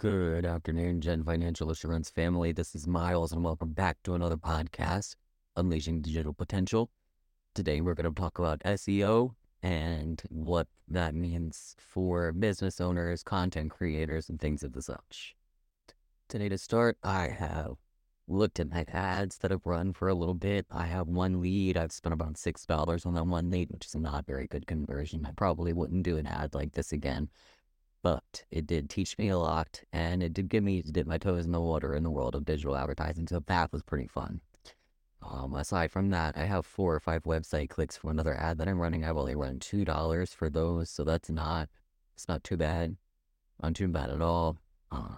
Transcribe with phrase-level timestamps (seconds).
[0.00, 2.52] Good afternoon, Gen Financial Assurance family.
[2.52, 5.14] This is Miles, and welcome back to another podcast,
[5.56, 6.90] Unleashing Digital Potential.
[7.54, 13.72] Today, we're going to talk about SEO and what that means for business owners, content
[13.72, 15.36] creators, and things of the such.
[16.30, 17.74] Today, to start, I have
[18.26, 20.64] looked at my ads that I've run for a little bit.
[20.70, 21.76] I have one lead.
[21.76, 25.26] I've spent about $6 on that one lead, which is not very good conversion.
[25.26, 27.28] I probably wouldn't do an ad like this again
[28.02, 31.18] but it did teach me a lot and it did give me to dip my
[31.18, 33.26] toes in the water in the world of digital advertising.
[33.26, 34.40] So that was pretty fun.
[35.22, 38.68] Um, aside from that, I have four or five website clicks for another ad that
[38.68, 39.04] I'm running.
[39.04, 41.68] I've only run two dollars for those, so that's not
[42.14, 42.96] it's not too bad,
[43.62, 44.58] not too bad at all.
[44.90, 45.16] Uh,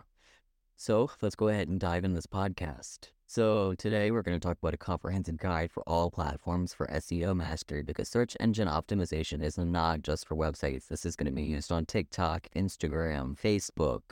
[0.77, 3.11] so let's go ahead and dive in this podcast.
[3.35, 7.35] So, today we're going to talk about a comprehensive guide for all platforms for SEO
[7.35, 10.89] mastery because search engine optimization is not just for websites.
[10.89, 14.03] This is going to be used on TikTok, Instagram, Facebook,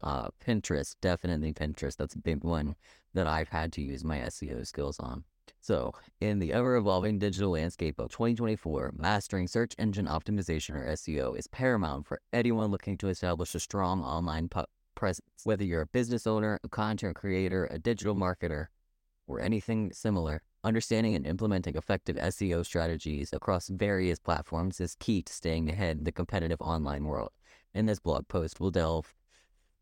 [0.00, 1.94] uh, Pinterest, definitely Pinterest.
[1.94, 2.74] That's a big one
[3.12, 5.24] that I've had to use my SEO skills on.
[5.60, 5.92] So,
[6.22, 11.48] in the ever evolving digital landscape of 2024, mastering search engine optimization or SEO is
[11.48, 15.28] paramount for anyone looking to establish a strong online pu- presence.
[15.44, 18.66] Whether you're a business owner, a content creator, a digital marketer,
[19.26, 25.32] or anything similar, understanding and implementing effective SEO strategies across various platforms is key to
[25.32, 27.30] staying ahead in the competitive online world.
[27.74, 29.14] In this blog post, we'll delve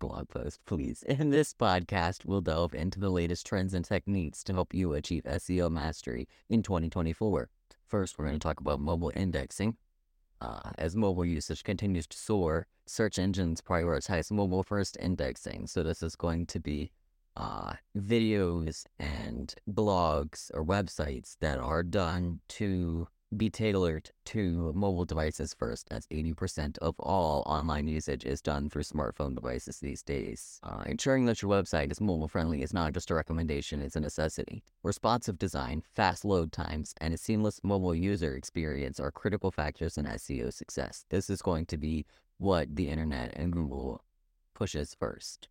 [0.02, 1.02] blog post, please.
[1.06, 5.22] In this podcast, we'll delve into the latest trends and techniques to help you achieve
[5.22, 7.48] SEO mastery in 2024.
[7.86, 9.76] First, we're going to talk about mobile indexing.
[10.42, 15.68] Uh, as mobile usage continues to soar, search engines prioritize mobile first indexing.
[15.68, 16.90] So, this is going to be
[17.36, 25.54] uh, videos and blogs or websites that are done to be tailored to mobile devices
[25.54, 30.60] first, as 80% of all online usage is done through smartphone devices these days.
[30.62, 34.00] Uh, ensuring that your website is mobile friendly is not just a recommendation, it's a
[34.00, 34.62] necessity.
[34.82, 40.04] Responsive design, fast load times, and a seamless mobile user experience are critical factors in
[40.04, 41.04] SEO success.
[41.08, 42.04] This is going to be
[42.38, 44.04] what the internet and Google
[44.54, 45.48] pushes first.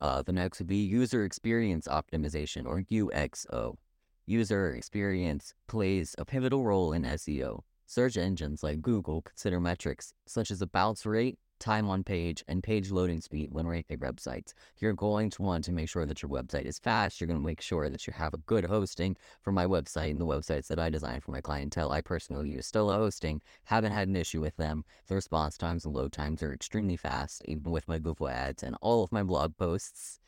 [0.00, 3.76] Uh, the next would be user experience optimization or UXO
[4.26, 7.62] user experience plays a pivotal role in SEO.
[7.86, 12.62] Search engines like Google consider metrics such as the bounce rate, time on page, and
[12.62, 14.54] page loading speed when ranking websites.
[14.78, 17.20] You're going to want to make sure that your website is fast.
[17.20, 20.20] You're going to make sure that you have a good hosting for my website and
[20.20, 21.92] the websites that I design for my clientele.
[21.92, 24.84] I personally use Stella Hosting, haven't had an issue with them.
[25.08, 28.76] The response times and load times are extremely fast, even with my Google ads and
[28.80, 30.18] all of my blog posts.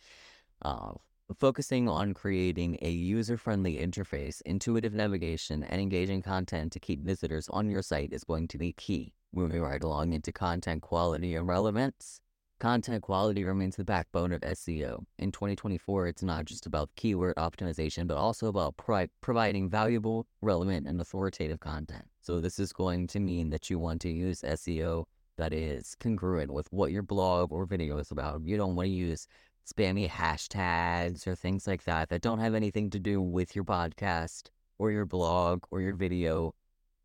[0.60, 0.92] Uh,
[1.34, 7.48] focusing on creating a user friendly interface, intuitive navigation, and engaging content to keep visitors
[7.50, 9.14] on your site is going to be key.
[9.32, 12.20] Moving right along into content quality and relevance.
[12.60, 15.04] Content quality remains the backbone of SEO.
[15.18, 18.76] In 2024, it's not just about keyword optimization, but also about
[19.20, 22.04] providing valuable, relevant, and authoritative content.
[22.20, 25.06] So, this is going to mean that you want to use SEO
[25.38, 28.42] that is congruent with what your blog or video is about.
[28.44, 29.26] You don't want to use
[29.66, 34.48] spammy hashtags or things like that that don't have anything to do with your podcast
[34.78, 36.54] or your blog or your video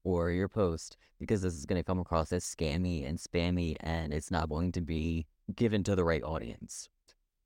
[0.03, 4.13] or your post because this is going to come across as scammy and spammy and
[4.13, 5.25] it's not going to be
[5.55, 6.89] given to the right audience.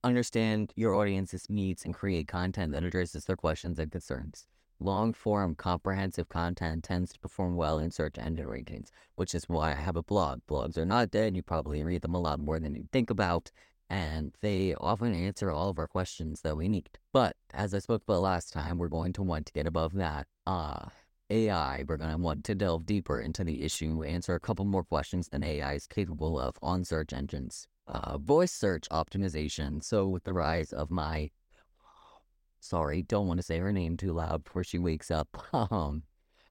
[0.04, 4.48] Understand your audience's needs and create content that addresses their questions and concerns.
[4.80, 9.72] Long form, comprehensive content tends to perform well in search engine rankings, which is why
[9.72, 10.40] I have a blog.
[10.50, 11.36] Blogs are not dead.
[11.36, 13.52] You probably read them a lot more than you think about
[13.91, 16.90] and they often answer all of our questions that we need.
[17.12, 20.28] But as I spoke about last time, we're going to want to get above that.
[20.47, 20.85] Uh,
[21.29, 24.85] AI, we're going to want to delve deeper into the issue, answer a couple more
[24.85, 27.68] questions than AI is capable of on search engines.
[27.85, 29.84] Uh, voice search optimization.
[29.84, 31.30] So, with the rise of my,
[32.62, 35.28] sorry, don't want to say her name too loud before she wakes up.
[35.54, 36.04] Um,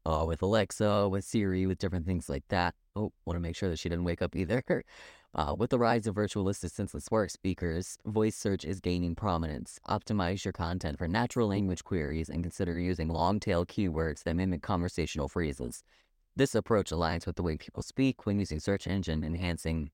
[0.07, 2.75] uh, with Alexa, with Siri, with different things like that.
[2.97, 4.63] Oh, want to make sure that she didn't wake up either.
[5.33, 9.79] Uh, with the rise of virtual assistants and smart speakers, voice search is gaining prominence.
[9.89, 14.61] Optimize your content for natural language queries and consider using long tail keywords that mimic
[14.61, 15.85] conversational phrases.
[16.35, 19.91] This approach aligns with the way people speak when using search engine, enhancing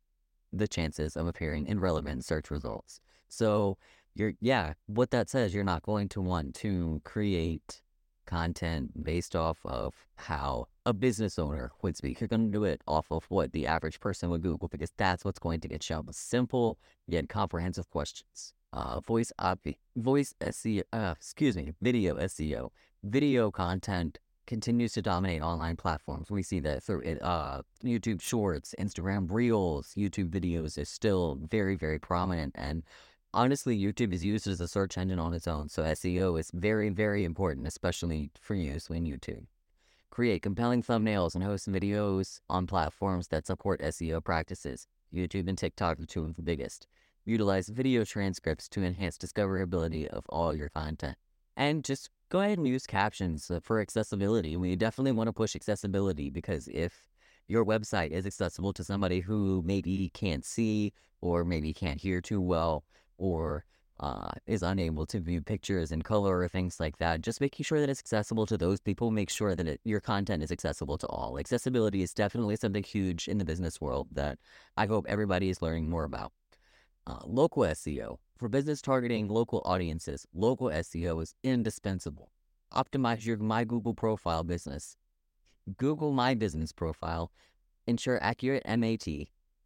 [0.53, 3.00] the chances of appearing in relevant search results.
[3.29, 3.77] So,
[4.15, 7.83] you're, yeah, what that says, you're not going to want to create
[8.26, 12.20] content based off of how a business owner would speak.
[12.20, 15.25] You're going to do it off of what the average person would Google because that's
[15.25, 16.06] what's going to get you shown.
[16.12, 18.52] Simple yet comprehensive questions.
[18.73, 22.70] Uh, voice op- voice SEO, uh, excuse me, video SEO.
[23.02, 26.31] Video content continues to dominate online platforms.
[26.31, 31.75] We see that through it, uh, YouTube Shorts, Instagram Reels, YouTube videos is still very,
[31.75, 32.52] very prominent.
[32.55, 32.82] And
[33.37, 35.69] honestly, YouTube is used as a search engine on its own.
[35.69, 39.44] So SEO is very, very important, especially for use in YouTube.
[40.11, 44.88] Create compelling thumbnails and host videos on platforms that support SEO practices.
[45.15, 46.87] YouTube and TikTok are two of the biggest.
[47.27, 51.17] Utilize video transcripts to enhance discoverability of all your content.
[51.56, 54.56] And just go ahead and use captions uh, for accessibility.
[54.56, 57.06] We definitely want to push accessibility because if
[57.49, 62.41] your website is accessible to somebody who maybe can't see or maybe can't hear too
[62.41, 62.85] well
[63.19, 63.65] or
[63.99, 67.81] uh, is unable to view pictures in color or things like that, just making sure
[67.81, 71.07] that it's accessible to those people, make sure that it, your content is accessible to
[71.07, 71.39] all.
[71.39, 74.39] Accessibility is definitely something huge in the business world that
[74.77, 76.33] I hope everybody is learning more about.
[77.07, 78.19] Uh, local SEO.
[78.37, 82.31] For business targeting local audiences, local SEO is indispensable.
[82.75, 84.97] Optimize your My Google profile business.
[85.79, 87.33] Google My Business profile.
[87.87, 89.07] Ensure accurate MAT,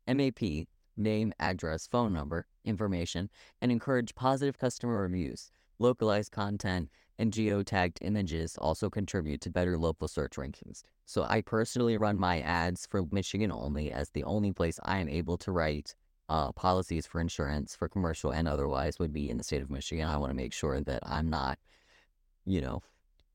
[0.06, 3.30] MAP, name, address, phone number, information,
[3.60, 5.50] and encourage positive customer reviews.
[5.78, 10.82] Localized content and geotagged images also contribute to better local search rankings.
[11.04, 15.08] So I personally run my ads for Michigan only as the only place I am
[15.08, 15.94] able to write
[16.28, 20.08] uh, policies for insurance for commercial and otherwise would be in the state of Michigan.
[20.08, 21.58] I want to make sure that I'm not,
[22.46, 22.82] you know,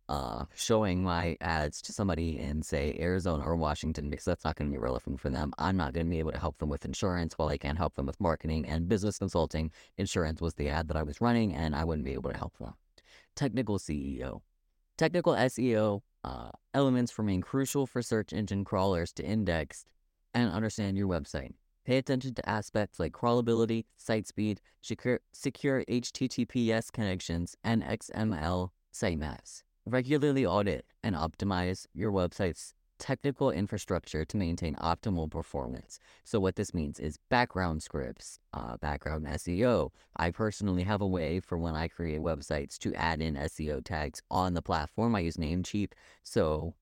[0.08, 4.70] uh, showing my ads to somebody in, say, Arizona or Washington, because that's not going
[4.70, 5.54] to be relevant for them.
[5.58, 7.96] I'm not going to be able to help them with insurance while I can help
[7.96, 9.72] them with marketing and business consulting.
[9.98, 12.58] Insurance was the ad that I was running, and I wouldn't be able to help
[12.58, 12.74] them.
[13.36, 14.42] Technical SEO.
[14.98, 19.86] Technical SEO uh, elements remain crucial for search engine crawlers to index
[20.34, 21.54] and understand your website.
[21.86, 29.62] Pay attention to aspects like crawlability, site speed, secure, secure HTTPS connections, and XML sitemaps.
[29.88, 36.00] Regularly audit and optimize your website's technical infrastructure to maintain optimal performance.
[36.24, 39.92] So, what this means is background scripts, uh, background SEO.
[40.16, 44.24] I personally have a way for when I create websites to add in SEO tags
[44.32, 45.16] on the platform.
[45.16, 45.92] I use Namecheap.
[46.24, 46.74] So,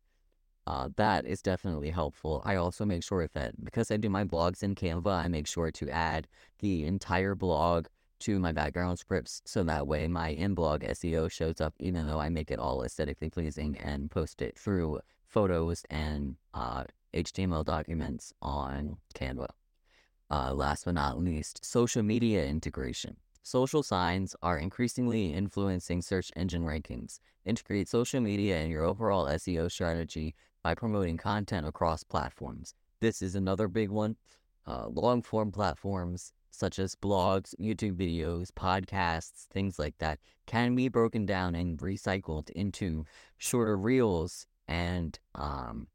[0.65, 2.41] uh, that is definitely helpful.
[2.45, 5.71] I also make sure that because I do my blogs in Canva, I make sure
[5.71, 6.27] to add
[6.59, 7.88] the entire blog
[8.23, 12.29] to my background scripts so that way my in-blog SEO shows up even though I
[12.29, 18.95] make it all aesthetically pleasing and post it through photos and uh, HTML documents on
[19.13, 19.49] Canva.
[20.31, 23.17] Uh, last but not least, social media integration.
[23.41, 27.19] Social signs are increasingly influencing search engine rankings.
[27.43, 30.33] Integrate social media in your overall SEO strategy
[30.63, 32.73] by promoting content across platforms.
[33.01, 34.15] This is another big one.
[34.65, 40.88] Uh, long form platforms such as blogs, YouTube videos, podcasts, things like that can be
[40.88, 43.05] broken down and recycled into
[43.38, 45.88] shorter reels and um,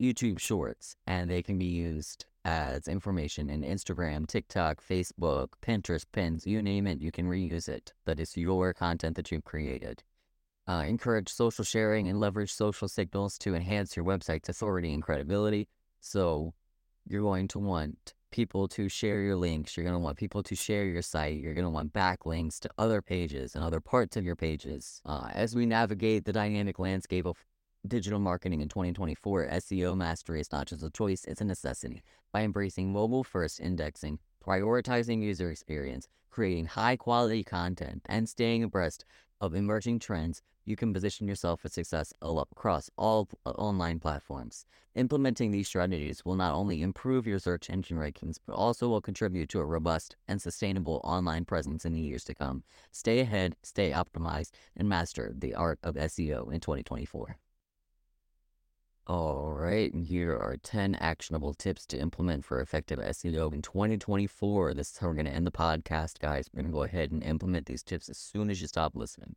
[0.00, 6.46] YouTube shorts, and they can be used as information in Instagram, TikTok, Facebook, Pinterest, pins,
[6.46, 7.92] you name it, you can reuse it.
[8.04, 10.02] That is your content that you've created.
[10.66, 15.68] Uh, encourage social sharing and leverage social signals to enhance your website's authority and credibility.
[16.00, 16.54] So,
[17.06, 19.76] you're going to want people to share your links.
[19.76, 21.40] You're going to want people to share your site.
[21.40, 25.00] You're going to want backlinks to other pages and other parts of your pages.
[25.06, 27.44] Uh, as we navigate the dynamic landscape of
[27.86, 32.02] digital marketing in 2024, SEO mastery is not just a choice, it's a necessity.
[32.32, 39.04] By embracing mobile first indexing, prioritizing user experience, creating high quality content, and staying abreast
[39.42, 44.64] of emerging trends, you can position yourself for success across all uh, online platforms.
[44.94, 49.48] Implementing these strategies will not only improve your search engine rankings, but also will contribute
[49.48, 52.62] to a robust and sustainable online presence in the years to come.
[52.92, 57.36] Stay ahead, stay optimized, and master the art of SEO in 2024.
[59.08, 64.74] All right, and here are 10 actionable tips to implement for effective SEO in 2024.
[64.74, 66.50] This is how we're going to end the podcast, guys.
[66.52, 69.36] We're going to go ahead and implement these tips as soon as you stop listening.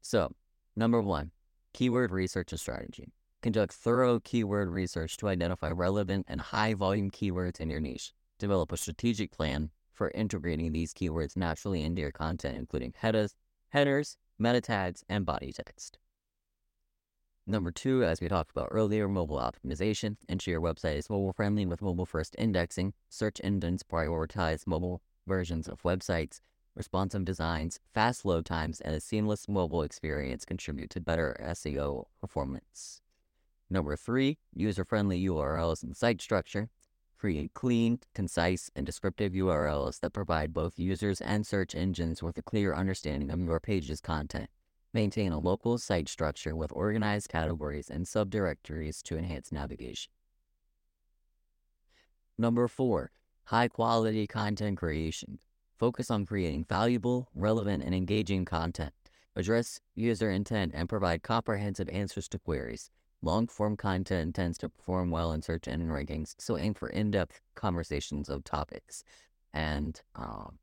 [0.00, 0.32] So,
[0.74, 1.30] number one,
[1.72, 3.12] keyword research and strategy.
[3.40, 8.12] Conduct thorough keyword research to identify relevant and high volume keywords in your niche.
[8.38, 13.34] Develop a strategic plan for integrating these keywords naturally into your content, including headers,
[13.68, 15.98] headers, meta tags, and body text.
[17.44, 20.16] Number two, as we talked about earlier, mobile optimization.
[20.28, 22.92] Ensure your website is mobile friendly with mobile first indexing.
[23.08, 26.40] Search engines prioritize mobile versions of websites.
[26.76, 33.02] Responsive designs, fast load times, and a seamless mobile experience contribute to better SEO performance.
[33.68, 36.68] Number three, user friendly URLs and site structure.
[37.18, 42.42] Create clean, concise, and descriptive URLs that provide both users and search engines with a
[42.42, 44.48] clear understanding of your page's content.
[44.94, 50.12] Maintain a local site structure with organized categories and subdirectories to enhance navigation.
[52.36, 53.10] Number four,
[53.44, 55.38] high quality content creation.
[55.78, 58.92] Focus on creating valuable, relevant, and engaging content.
[59.34, 62.90] Address user intent and provide comprehensive answers to queries.
[63.22, 67.10] Long form content tends to perform well in search engine rankings, so aim for in
[67.10, 69.04] depth conversations of topics.
[69.54, 70.58] And um,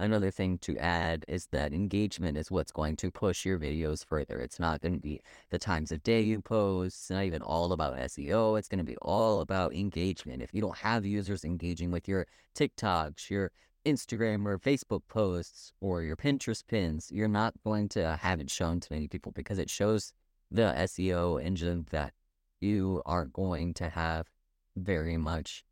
[0.00, 4.38] Another thing to add is that engagement is what's going to push your videos further.
[4.38, 6.96] It's not going to be the times of day you post.
[6.96, 8.56] It's not even all about SEO.
[8.56, 10.40] It's going to be all about engagement.
[10.40, 13.50] If you don't have users engaging with your TikToks, your
[13.84, 18.78] Instagram or Facebook posts, or your Pinterest pins, you're not going to have it shown
[18.78, 20.12] to many people because it shows
[20.50, 22.12] the SEO engine that
[22.60, 24.28] you are going to have
[24.76, 25.64] very much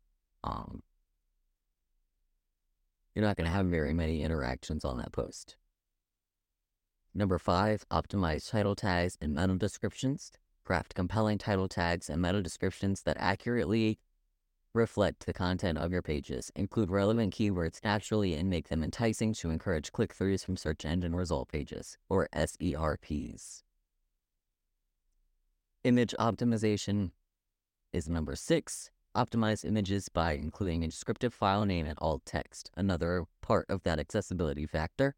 [0.43, 0.83] um,
[3.17, 5.55] you're not going to have very many interactions on that post.
[7.15, 10.31] Number five, optimize title tags and meta descriptions.
[10.63, 13.97] Craft compelling title tags and meta descriptions that accurately
[14.75, 16.51] reflect the content of your pages.
[16.55, 21.15] Include relevant keywords naturally and make them enticing to encourage click throughs from search engine
[21.15, 23.63] result pages, or SERPs.
[25.83, 27.09] Image optimization
[27.91, 28.91] is number six.
[29.17, 33.97] Optimize images by including a descriptive file name and alt text, another part of that
[33.97, 35.15] accessibility factor.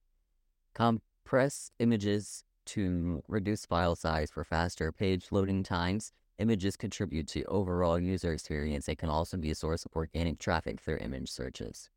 [0.74, 6.14] Compress images to reduce file size for faster page loading times.
[6.38, 8.86] Images contribute to overall user experience.
[8.86, 11.90] They can also be a source of organic traffic through image searches.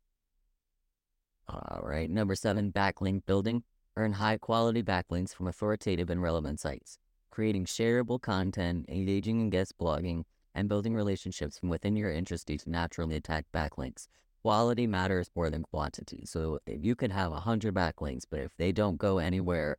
[1.47, 3.63] All right, number seven, backlink building.
[3.95, 6.99] Earn high quality backlinks from authoritative and relevant sites.
[7.31, 12.69] Creating shareable content, engaging in guest blogging, and building relationships from within your industry to
[12.69, 14.07] naturally attack backlinks.
[14.41, 16.25] Quality matters more than quantity.
[16.25, 19.77] So if you can have 100 backlinks, but if they don't go anywhere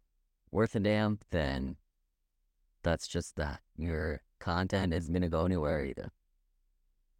[0.51, 1.77] worth a damn, then
[2.83, 3.61] that's just that.
[3.77, 6.11] Your content isn't going to go anywhere either.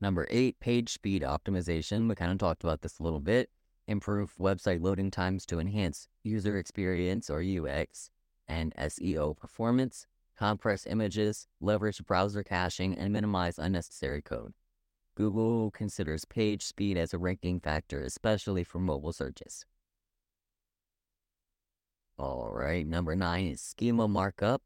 [0.01, 2.09] Number eight, page speed optimization.
[2.09, 3.51] We kind of talked about this a little bit.
[3.87, 8.11] Improve website loading times to enhance user experience or UX
[8.49, 10.07] and SEO performance
[10.39, 14.55] compress images, leverage browser caching, and minimize unnecessary code.
[15.17, 19.65] Google considers page speed as a ranking factor, especially for mobile searches.
[22.19, 24.63] All right, number nine is schema markup.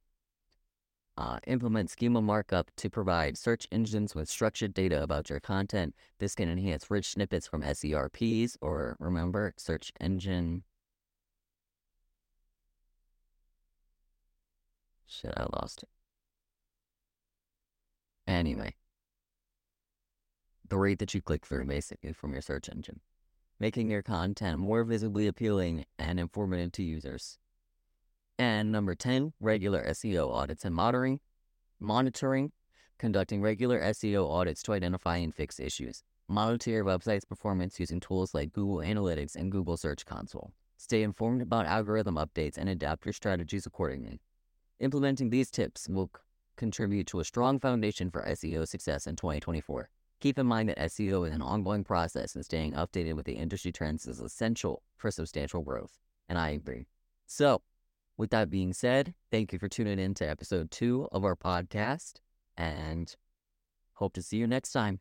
[1.16, 5.94] Uh, implement schema markup to provide search engines with structured data about your content.
[6.18, 10.62] This can enhance rich snippets from SERPs, or remember, search engine
[15.08, 15.88] Shit, I lost it.
[18.26, 18.74] Anyway,
[20.68, 23.00] the rate that you click through basically from your search engine,
[23.58, 27.38] making your content more visibly appealing and informative to users.
[28.38, 31.20] And number 10, regular SEO audits and monitoring.
[31.80, 32.52] Monitoring,
[32.98, 36.02] conducting regular SEO audits to identify and fix issues.
[36.28, 40.52] Monitor your website's performance using tools like Google Analytics and Google Search Console.
[40.76, 44.20] Stay informed about algorithm updates and adapt your strategies accordingly.
[44.80, 46.11] Implementing these tips will
[46.56, 49.88] contribute to a strong foundation for SEO success in 2024.
[50.20, 53.73] Keep in mind that SEO is an ongoing process and staying updated with the industry
[53.73, 55.99] trends is essential for substantial growth.
[56.28, 56.87] And I agree.
[57.26, 57.62] So,
[58.16, 62.14] with that being said, thank you for tuning in to episode two of our podcast
[62.56, 63.14] and
[63.94, 65.00] hope to see you next time.